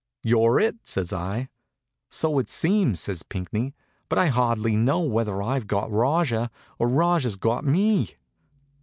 [0.23, 1.49] "You're it," says I.
[2.09, 3.75] "So it seems," says Pinckney.
[4.09, 8.15] "But I hardly know whether I've got Rajah or Rajah's got me."